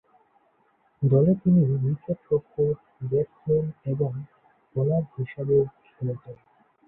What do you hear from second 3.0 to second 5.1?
batsman এবং bowler